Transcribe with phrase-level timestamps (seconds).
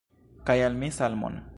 [0.49, 1.43] Kaj al mi salmon.